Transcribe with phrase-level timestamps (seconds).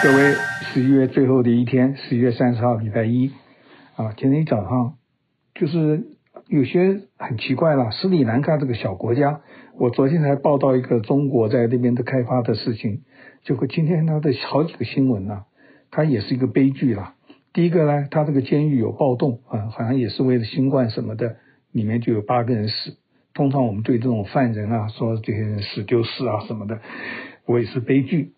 [0.00, 3.32] 各位，十一月最后的一天，十一月三十号，礼拜一
[3.96, 4.94] 啊，今天一早上
[5.56, 6.04] 就是
[6.46, 7.90] 有些很奇怪了。
[7.90, 9.40] 斯里兰卡这个小国家，
[9.76, 13.02] 我昨天才报道一个中国在那边的开发的事情，
[13.42, 15.46] 结果今天它的好几个新闻啊，
[15.90, 17.16] 它也是一个悲剧啦。
[17.52, 21.38] 第一个呢，它这个监狱有暴动啊，好像也是为了新冠什么的，
[21.72, 22.96] 里面就有八个人死。
[23.34, 26.78] 通常我们对这种犯人啊，说这些人死就是啊什么的，
[27.46, 28.34] 我也是悲剧。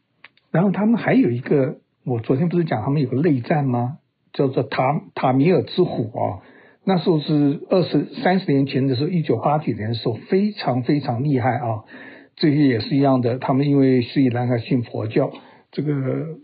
[0.51, 3.99] 然后他们还有一个，我昨天不是讲他们有个内战吗？
[4.33, 6.43] 叫做塔塔米尔之虎啊。
[6.85, 11.85] 那时候是二十三十年前的时候，一九八几年的时候，非常非常厉害啊。
[12.37, 15.31] 这些也是一样的，他们因为斯里兰卡信佛教，
[15.73, 16.39] 这个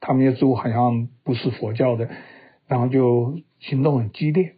[0.00, 2.08] 塔米尔之虎好像不是佛教的，
[2.66, 4.52] 然后就行动很激烈。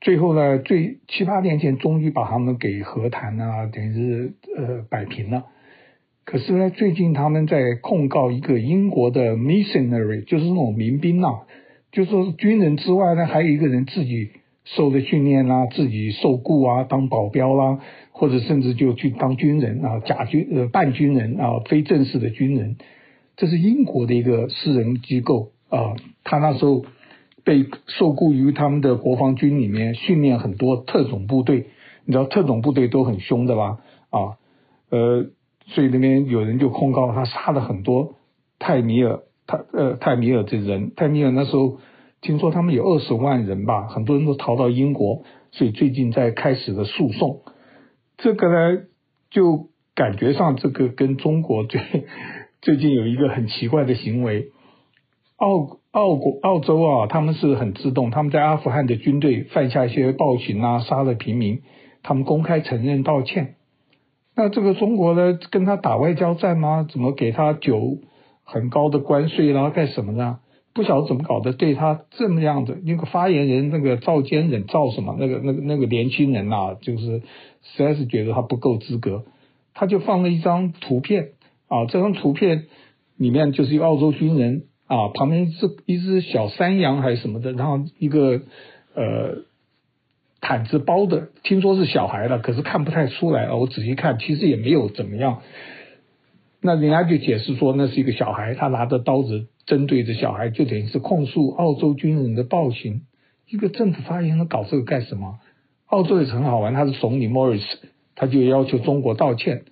[0.00, 5.44] 最后呢，最七八年前终于把他们给和谈啊，等于是呃摆平了。
[6.32, 11.40] 可是呢，最近他们在控告一个英国的 missionary，就是那种民兵啊，
[11.90, 14.30] 就说是军人之外呢，还有一个人自己
[14.64, 17.80] 受的训练啦，自己受雇啊，当保镖啦，
[18.12, 22.76] 或者甚至就去当军人啊，假军呃半军人啊，非正式的军人。
[23.36, 26.86] 这是英国的一个私人机构啊，他那时候
[27.44, 31.66] 被受雇于他们的国防军里面，训练很多特种部队。
[32.06, 33.80] 你知道特种部队都很凶的吧？
[34.08, 34.38] 啊，
[34.88, 35.26] 呃。
[35.66, 38.16] 所以那边有人就控告他杀了很多
[38.58, 41.78] 泰米尔泰呃泰米尔的人，泰米尔那时候
[42.20, 47.40] 听说他们有二十万人吧，很多人都逃到英国，所以最近在开始了诉讼。
[48.18, 48.82] 这个呢，
[49.30, 51.80] 就感觉上这个跟中国最
[52.60, 54.50] 最近有一个很奇怪的行为，
[55.36, 61.62] 澳澳国澳洲啊，他们是很自动，他们在阿富汗的军队犯下一些暴行啊，杀了平民，
[62.02, 63.56] 他们公开承认道歉。
[64.34, 66.86] 那这个中国呢，跟他打外交战吗？
[66.90, 67.98] 怎么给他酒
[68.44, 69.68] 很高的关税啦？
[69.70, 70.38] 干什么呢？
[70.74, 77.20] 不晓得怎么搞的，对他这么样的那个发言人，那个赵坚忍赵什么那个那个那个年轻人呐，就是
[77.62, 79.24] 实在是觉得他不够资格，
[79.74, 81.32] 他就放了一张图片
[81.68, 82.64] 啊，这张图片
[83.18, 88.40] 里面就是一个澳洲军人啊，旁边是一只小山羊还是什么的，然后一个
[88.94, 89.44] 呃。
[90.42, 93.54] 毯子包的，听说是小孩的，可是看不太出来啊。
[93.54, 95.40] 我仔细看，其实也没有怎么样。
[96.60, 103.02] 那人家就解释说，那是一个小孩，他拿着刀子针对着小孩，就等于是控诉澳洲军人的暴行。
[103.48, 105.38] 一个政府发言人搞这个干什么？
[105.86, 107.78] 澳洲也是很好玩，他是总理莫里斯，
[108.16, 109.62] 他就要求中国道歉。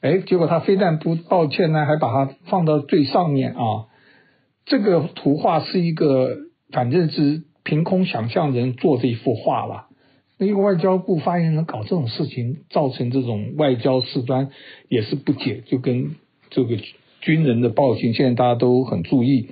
[0.00, 3.86] 哎，结果他非但不道歉呢，还把他放到最上面啊。
[4.64, 6.36] 这个图画是一个，
[6.72, 9.86] 反正是凭空想象人做这一幅画了。
[10.38, 14.50] 那一个外交部发言人搞这种事情，造成这种外交事端，
[14.88, 16.16] 也是不解，就跟
[16.50, 16.76] 这个
[17.22, 19.48] 军人的暴行，现在大家都很注意。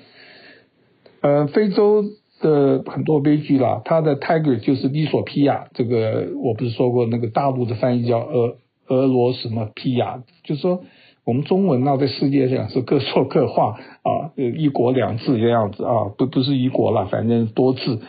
[1.22, 2.04] 呃，非洲
[2.40, 8.58] 的很多悲剧啦，它的 tiger 就是伊索皮亚，这个我不是说过，那个大陆的翻译叫俄
[8.88, 10.84] 俄罗什么皮亚，就是说
[11.24, 18.00] 我们中文呢，在世界上是各说各话啊，一国两制这样子啊，不不是一国了，反正多制。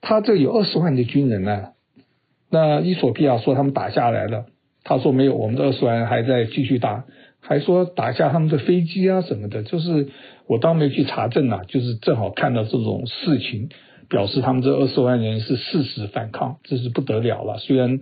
[0.00, 1.68] 他这有二十万的军人呢。
[2.54, 4.44] 那伊索比亚说他们打下来了，
[4.84, 7.06] 他说没有，我们的二十万人还在继续打，
[7.40, 10.08] 还说打下他们的飞机啊什么的，就是
[10.46, 13.70] 我当没去查证啊，就是正好看到这种事情，
[14.10, 17.56] 表示他们这二十万人是誓死反抗，这是不得了了。
[17.56, 18.00] 虽然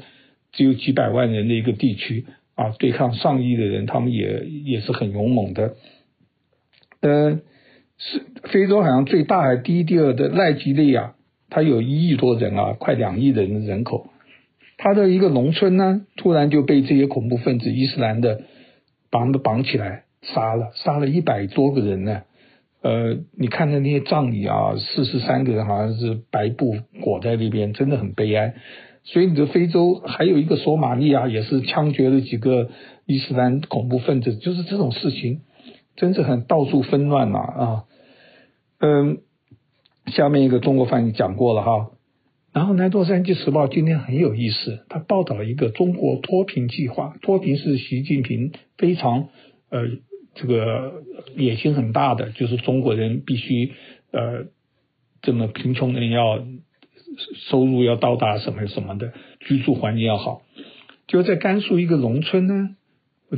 [0.50, 5.74] 只有几百万人的一个地区啊，对抗上亿的人，他们也也是很勇猛的。
[7.02, 7.38] 呃，
[7.98, 11.14] 是非洲好像最大还第一、第二的奈及利亚，
[11.50, 14.10] 它有一亿多人啊，快两亿人的人口。
[14.82, 18.40] 他的一个农村呢，突然就被这些恐怖分子伊斯兰的
[19.10, 22.22] 绑绑起来杀了，杀了一百多个人呢。
[22.80, 28.54] 呃，你看的那些葬礼啊，四十三个人好像是白布裹在那边，真的很悲哀。
[29.04, 32.70] 所以你的非洲还有一个索马利亚也是枪决了几个
[33.04, 35.40] 伊斯兰恐怖分子，就是这种事情，
[35.94, 37.84] 真是很到处纷乱呐啊。
[38.78, 39.18] 嗯，
[40.06, 41.90] 下面一个中国翻译讲过了哈。
[42.52, 47.16] 然后呢，《洛杉矶时报》今天很有意思，他报道了一个中国脱贫计划。
[47.22, 49.28] 脱贫是习近平非常
[49.70, 49.88] 呃
[50.34, 51.02] 这个
[51.36, 53.72] 野心很大的，就是中国人必须
[54.10, 54.46] 呃
[55.22, 56.44] 这么贫穷的人要
[57.48, 60.42] 收入要到达什么什么的，居住环境要好。
[61.06, 62.76] 就在甘肃一个农村呢，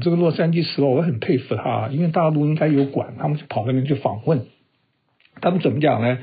[0.00, 4.46] 这个《洛杉矶时报》我很佩服他，因为大陆应该有管，他们就跑那边去访问，
[5.42, 6.18] 他们怎么讲呢？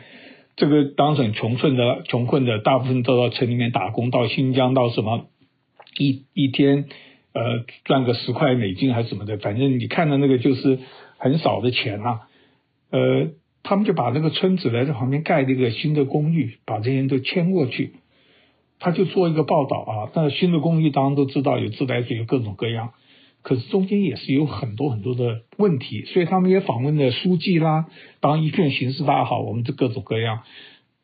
[0.59, 5.27] 这个当时很穷困的，穷困的大部分都到城里面打工，到新疆到什么，
[5.97, 6.85] 一一天
[7.33, 10.79] 呃赚个十块美金还是什么的，反正你看的那个就是
[11.17, 12.27] 很少的钱、啊。
[12.91, 13.29] 呃，
[13.63, 17.93] 他们就把那个村子呢在旁边盖了一个新的公寓，把这些人都迁过去。
[18.79, 22.91] 他就做一个报道啊，那新的公寓当然都知道有自来水，有各种各样，
[23.41, 27.85] 可是中间也是有很多很多的问题，所以他们也访问了书记啦，
[28.19, 30.41] 当一片形势大好，我们这各种各样。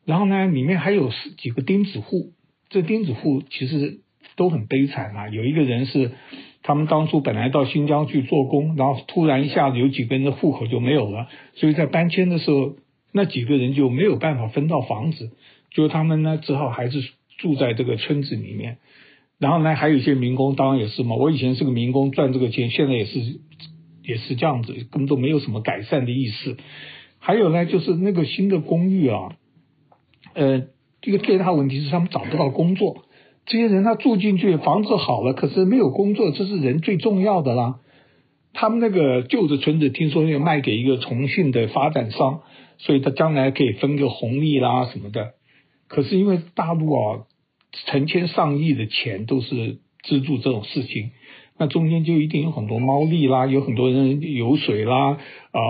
[0.06, 2.34] 然后呢，里面还有几个钉子户，
[2.70, 4.02] 这钉子户其实
[4.36, 5.30] 都很悲惨啊。
[5.30, 6.12] 有一个人是
[6.62, 12.76] 他们当初本来到新疆去做工，然后突然一下子有几个人的户口就没有了，所以在搬迁的时候，
[13.12, 15.32] 那几个人就没有办法分到房子，
[15.72, 17.02] 就他们呢只好还是
[17.38, 18.78] 住在这个村子里面。
[19.40, 21.16] 然后呢，还有一些民工，当然也是嘛。
[21.16, 23.20] 我以前是个民工，赚这个钱，现在也是
[24.04, 26.58] 也是这样子，根本都没有什么改善的意思。
[27.20, 29.36] 还有呢，就是那个新的公寓啊。
[30.34, 30.68] 呃，
[31.04, 33.04] 一个最大问题是他们找不到工作。
[33.46, 37.80] 这些人他住进去，房子好了，可是没有工作，这是人最重要的啦。
[38.54, 42.42] 他们那个旧的村子，听说要卖给一个重庆的发展商，
[42.78, 45.34] 所以他将来可以分个红利啦什么的。
[45.88, 47.20] 可是因为大陆啊，
[47.86, 51.12] 成千上亿的钱都是资助这种事情，
[51.58, 55.18] 那中间就一定有很多猫腻啦，有很多人油水啦
[55.52, 55.62] 啊，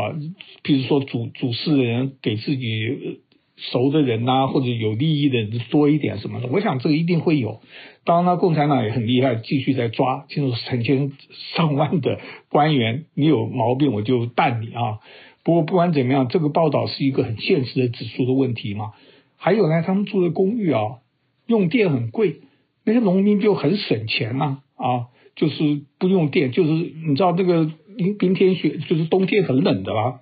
[0.64, 3.22] 譬如说主主事的人给自己。
[3.58, 7.62] 熟的人呐、或者有利益的人多一点什么的，我想这个一定会有。
[8.04, 11.14] 当然呢，共产党也很厉害，继续在抓，就是成千
[11.56, 12.20] 上万的
[12.50, 15.00] 官员，你有毛病我就办你啊。
[15.46, 18.92] 不过不管怎么样，这个报道是一个很现实的指数的问题嘛。
[19.38, 20.98] 还有呢，他们住的公寓啊，
[21.48, 22.42] 用电很贵，
[22.84, 30.20] 那些农民就很省钱呐啊，就是不用电，就是你知道这个冰冰天雪，就是冬天很冷的啦。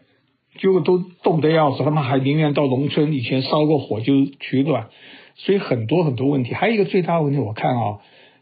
[0.59, 4.89] 结果都冻得要死，他们还宁愿到农村以前烧个火就取暖，
[5.35, 6.53] 所以很多很多问题。
[6.53, 7.97] 还有一个最大问题，我看啊，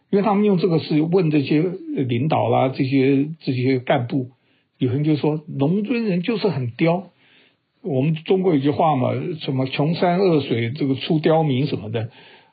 [0.10, 4.32] 因为他们用这个是问这些领导啦，这些这些干部，
[4.78, 7.12] 有人就说农村人就是很刁。
[7.82, 12.12] 我们中国有句话嘛，什么穷山恶水这个出刁民什么的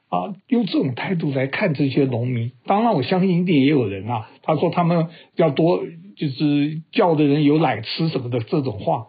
[0.09, 2.53] 啊，用这种态度来看这些农民。
[2.67, 5.83] 当然，我相信一定也有人啊，他说他们要多
[6.17, 9.09] 就是叫的人有奶吃什么的这种话。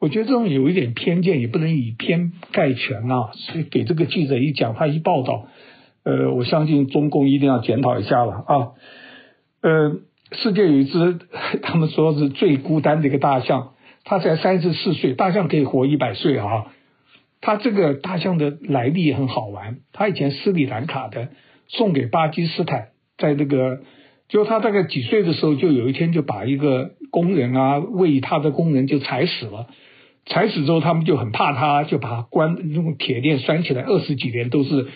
[0.00, 3.30] 我觉得这种有一点偏见，也不能以偏概全啊。
[3.32, 5.46] 所以给这个记者一讲，他一报道，
[6.04, 8.54] 呃，我相信中共一定要检讨一下了啊。
[9.62, 9.96] 呃，
[10.32, 11.18] 世界有一只
[11.62, 13.72] 他们说是最孤单的一个大象，
[14.04, 16.66] 它才三十四岁，大象可以活一百岁啊。
[17.40, 21.28] 它这个大象的来历很好玩，它以前斯里兰卡的，
[21.68, 23.80] 送给巴基斯坦，在那个
[24.28, 29.68] 就他大概几岁的时候，就有一天就把一个工人啊喂他的工人就踩死了。
[30.26, 34.88] 踩死之后，他们就很怕他，就把关用铁链拴起来，二十几年都是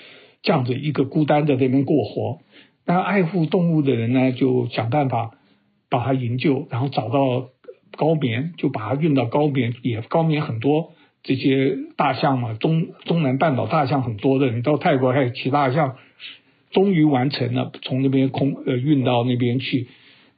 [0.42, 2.40] 这样子一个孤单的在那边过活。
[2.84, 5.30] 那爱护动物的人呢，就想办法
[5.88, 7.48] 把他营救，然后找到
[7.96, 9.72] 高棉，就把他运到高棉。
[9.82, 15.96] 也高棉很多这些大象嘛，中中南半岛大象很多的，你到泰国还有骑大象，
[16.70, 19.88] 终于完成了，从那边空呃运到那边去。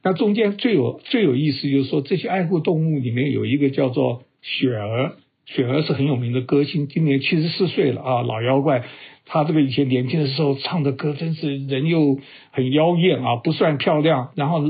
[0.03, 4.23] 那中间最有最有意思就是说，这些爱护动物里面有一个叫做。
[4.47, 5.13] 雪儿，
[5.47, 8.83] 雪儿是很有名的歌星，今年七十四岁了啊，老妖怪。
[9.25, 12.19] 他这个以前年轻的时候唱的歌，真是人又
[12.51, 14.29] 很妖艳啊，不算漂亮。
[14.35, 14.61] 然后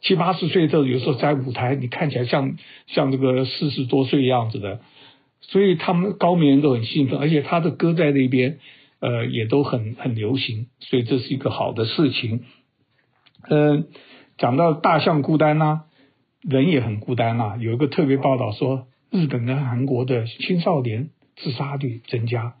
[0.00, 2.56] 七八十岁的时候，有时候在舞台，你看起来像
[2.86, 4.80] 像这个四十多岁样子的。
[5.40, 8.58] 所以他们高棉人都很兴奋，而且他的歌在那边，
[9.00, 12.44] 呃，也都很很流行，所以这是一个好的事情。
[13.48, 13.88] 嗯、
[14.36, 15.82] 讲到大象孤单呐、
[16.42, 17.56] 人也很孤单啦、啊。
[17.58, 18.86] 有一个特别报道说。
[19.10, 22.56] 日本跟韩国的青少年自杀率增加，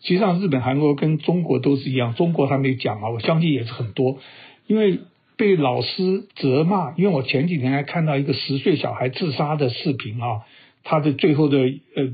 [0.00, 2.14] 实际上日本、韩国跟中国都是一样。
[2.14, 4.20] 中国他没讲啊，我相信也是很多，
[4.68, 5.00] 因为
[5.36, 6.92] 被老师责骂。
[6.92, 10.42] 因为我前几天还看到一个十岁小孩自杀的视频啊，
[10.84, 12.12] 他的最后的呃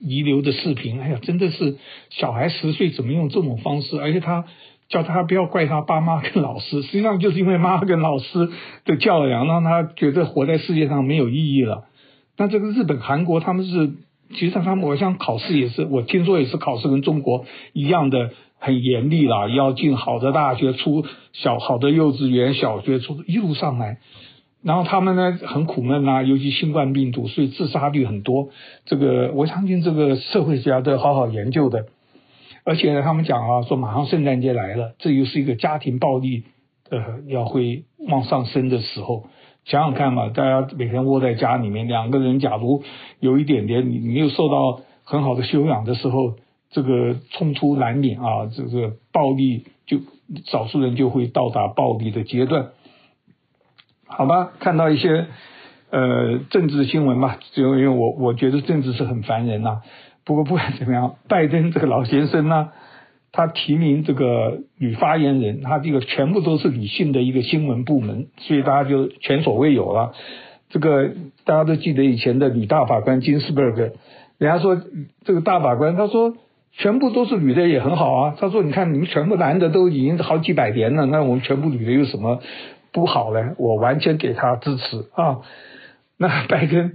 [0.00, 1.76] 遗留的视频，哎呀，真的是
[2.10, 3.98] 小孩十岁怎么用这种方式？
[3.98, 4.44] 而且他
[4.88, 8.48] 叫他不要怪他爸妈跟老师，实际上就是因为妈妈跟老师
[8.84, 11.84] 的教养，让他觉得活在世界上没有意义了。
[12.36, 13.90] 那这个日本、韩国他们是，
[14.34, 23.98] 其实他们我想考试也是，我听说也是考试跟中国一样的很严厉啦，要进好的大学，出小好的幼稚园、小学，出一路上来。
[24.62, 28.48] 然后他们呢很苦闷呐，尤其新冠病毒，所以自杀率很多。
[28.86, 31.86] 这个我相信这个社会学家都要好好研究的。
[32.64, 36.44] 而且呢，他们讲啊，说马上圣诞节来了，这又是一个家庭暴力
[36.90, 39.26] 呃要会往上升的时候。
[39.64, 42.82] 想想看嘛，大家每天窝在家里面，两个人假如
[43.20, 46.34] 有一点点你没有受到很好的修养的时候，
[46.70, 49.98] 这个冲突难免啊，这个暴力就
[50.46, 52.68] 少数人就会到达暴力的阶段，
[54.08, 54.50] 好吧？
[54.58, 55.26] 看到一些
[55.90, 59.82] 呃政治新闻嘛，就因为我我觉得政治是很烦人呐、
[60.24, 62.70] 不过不管怎么样， 拜登这个老先生呢，
[63.32, 70.12] 他提名这个女发言人，他这个全部都是女性的一个新闻部门，所以大家就前所未有了。
[70.70, 71.08] 这个
[71.44, 73.92] 大家都记得以前的女大法官金斯伯格，
[74.38, 74.80] 人家说
[75.24, 76.34] 这个大法官，他说
[76.72, 78.34] 全部都是女的也很好啊。
[78.38, 82.40] 他说你看你们全部男的都已经好几百年了，那我们全部女的有什么
[82.92, 83.54] 不好呢？
[83.58, 85.40] 我完全给他支持啊。
[86.16, 86.94] 那拜登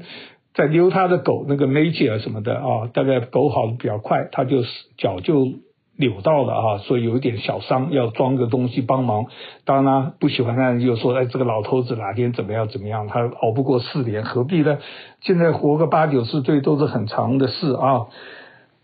[0.54, 5.54] 在遛他的狗那个梅吉尔什么的啊，大概狗跑的比较快，他就是脚就。
[5.96, 9.28] 扭到了啊，所以有一点小伤，要装个东西帮忙。
[9.64, 13.08] 当然，不喜欢的人就说：“哎，这个老头子哪天怎么样怎么样？
[13.08, 14.80] 他熬不过四年，何必呢？
[15.22, 18.08] 现在活个八九十岁都是很长的事啊。”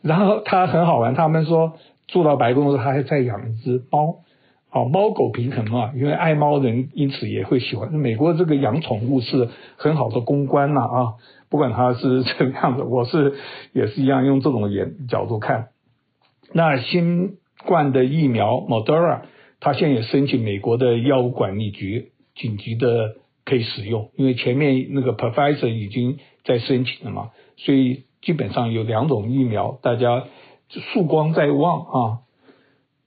[0.03, 1.73] 然后他很好玩，他们说
[2.07, 4.17] 住到白宫的时候，他还在养一只猫，
[4.71, 7.91] 好猫狗平衡嘛，因为爱猫人因此也会喜欢。
[7.91, 11.13] 美国这个养宠物是很好的公关呐啊，
[11.49, 13.33] 不管它是怎么样的， 我是
[13.73, 15.69] 也是一样用这种眼角度看。
[16.53, 19.21] 那新冠的疫苗 Moderna，
[19.59, 30.25] 它现在也申请美国的药物管理局紧急的可以使用，因为前面那个 Pfizer 已经在申请了嘛，所以基本上有两种疫苗，大家
[30.69, 32.19] 曙光在望啊。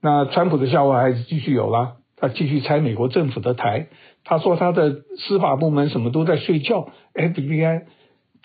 [0.03, 3.87] 那川普的笑话还是继续有啦，他继续拆美国政府的台，
[4.25, 7.83] 他说他的司法部门什么都在睡觉，FBI。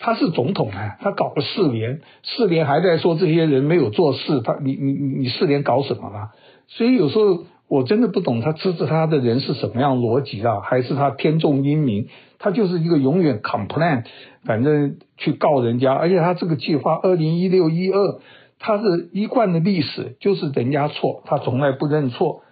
[0.01, 6.29] 他是总统啊，他搞了四年，四年还在说这些人没有做事，他你你你四年搞什么了？
[6.67, 12.07] 所以有时候我真的不懂他支持他的人是什么样逻辑啊，还是他天纵英明？
[12.37, 14.05] 他就是一个永远 complain，
[14.45, 18.19] 反正去告人家，而且他这个计划二零一六一二，
[18.59, 22.43] 他是一贯的历史就是人家错，他从来不认错。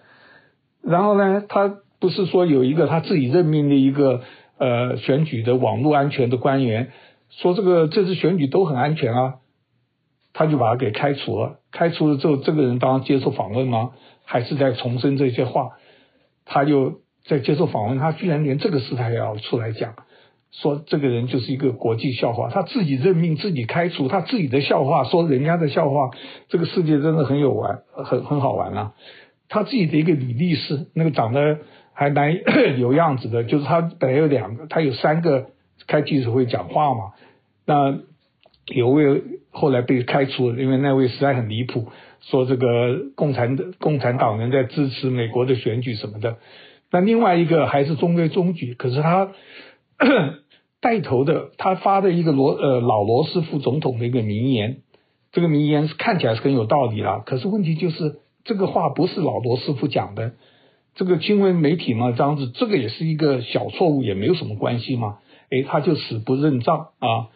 [0.81, 4.21] 然后呢，他不是说有一个他自己任命的一个
[4.57, 6.91] 呃选举的网络安全的官员。
[7.29, 9.35] 说这个这次选举都很安全啊，
[10.31, 11.59] 他就把他给开除了。
[11.71, 13.91] 开除了之后，这个人当然接受访问吗？
[14.23, 15.71] 还是在重申这些话？
[16.45, 19.95] 他又在接受访问，他居然连这个事他也要出来讲，
[20.61, 22.49] 说这个人就是一个国际笑话。
[22.49, 26.11] 他自己任命自己开除，他自己的笑话说人家的笑话，
[26.49, 28.93] 这个世界真的很有玩，很很好玩啊。
[29.49, 31.59] 他自己的一个女律师，那个长得
[31.93, 32.35] 还蛮
[32.79, 35.47] 有样子的，就是他本来有两个，他有三个。
[35.85, 37.13] 开记者会讲话嘛？
[37.65, 37.99] 那
[38.65, 41.87] 有位后来被开除了，因为那位实在很离谱，
[42.19, 46.37] 说这个共产的共产党人在支持美国的选举什么的。
[46.91, 49.31] 那另外一个还是中规中矩，可是他
[50.87, 54.77] 带头的，他发的一个罗呃老罗斯福总统的一个名言，
[55.33, 57.23] 这个名言是看起来是很有道理啦。
[57.25, 60.31] 可是问题就是这个话不是老罗斯福讲的，
[60.95, 65.17] 这个新闻媒体嘛这样子，这个也是一个小错误，也没有什么关系嘛。
[65.49, 67.27] 哎，他就死不认账啊！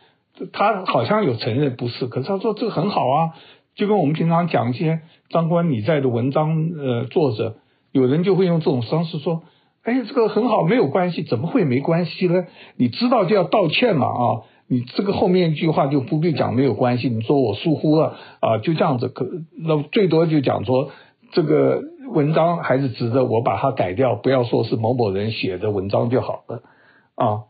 [0.53, 3.33] 他好像有承认不是，可是他说这个很好啊，
[3.75, 7.57] 就跟我们平常讲一些张冠李在的文章，呃，作者
[7.91, 9.43] 有人就会用这种方式说，
[9.83, 12.45] 哎，这个很好，没有关系，怎么会没关系呢？
[12.77, 14.23] 你知道就要道歉嘛啊！
[14.67, 20.91] 你这个后面一句话就不必讲没有关系，你说我疏忽了啊，就这样子，可那最多就讲说
[21.31, 26.61] 这个文章还是值得我把它改掉，不要说是某某人写的文章就好了
[27.15, 27.43] 啊。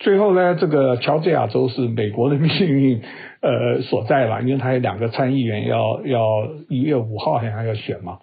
[0.00, 3.00] 最后呢，这个乔治亚州是美国的 命运
[3.40, 8.18] 呃所在了，因为他有两个参议员要要一月五号好像要选嘛。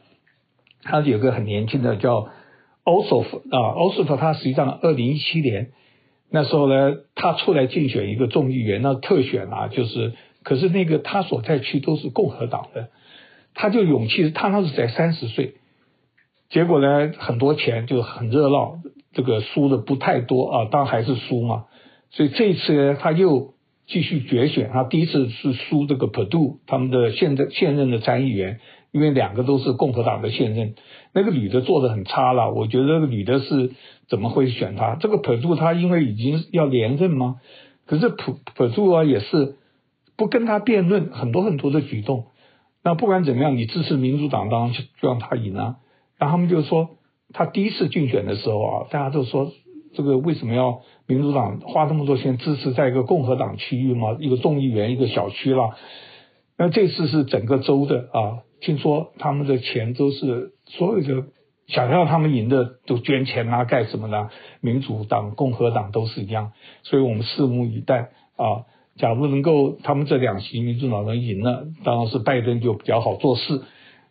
[0.83, 2.27] 他有个很年轻的叫
[2.83, 5.71] Osof 啊，Osof 他实际上二零一七年
[6.29, 12.89] 那时候呢，他出来竞选一个众议员，那特选啊，就是可是那个他所在区都是共和党的，
[13.53, 15.55] 他就勇气，他那时才三十岁，
[16.49, 18.79] 结果呢很多钱就很热闹。
[19.13, 21.65] 这个输的不太多啊，当然还是输嘛。
[22.11, 24.69] 所以这一次呢，他又继续决选。
[24.71, 28.61] 他第一次是输这个 Perdue 他们的现在现任的参议员，
[28.91, 30.75] 因为两个都是共和党的现任。
[31.13, 33.71] 那个女的做的很差了，我觉得那个女的是
[34.07, 34.95] 怎么会选他？
[34.95, 37.41] 这个普杜他因为已经要连任吗？
[37.85, 39.55] 可是普普杜啊也是
[40.15, 42.25] 不跟他辩论，很多很多的举动。
[42.83, 45.77] 那不管怎么样，你支持民主党，当然就让他赢啊。
[46.17, 46.97] 然后他们就说。
[47.33, 49.53] 他第一次竞选的时候啊，大家都说
[49.93, 55.69] 这个为什么要民主党花这么多钱支持在一个共和党区域嘛，一个众议员一个小区啦。
[56.61, 61.23] 那这次是整个州的啊，听说他们的钱都是所有的
[61.65, 64.29] 想要他们赢的都捐钱啊，干什么的？
[64.59, 66.51] 民主党、共和党都是一样，
[66.83, 68.65] 所以我们拭目以待啊。
[68.95, 73.63] 假如能够他们这两席民主党能赢了，当然是拜登就比较好做事；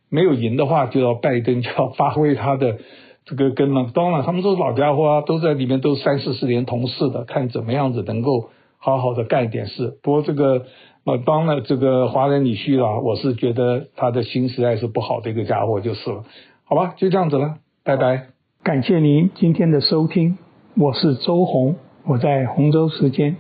[0.09, 2.79] 没有赢的话，就要拜登就要发挥他的。
[3.27, 10.01] 这个跟麦当然他们都是老家伙啊，都在里面都三四十年同事的，看怎么样子能够好好的干一点事。
[10.03, 10.67] 不过这个
[11.05, 16.25] 我当了这个华人女婿了，我是觉得他的心实在是不好的一个家伙就是了。
[16.65, 18.29] 好吧，就这样子了，拜拜。
[18.63, 20.37] 感谢您今天的收听，
[20.77, 23.37] 我是周红，我在洪州时间。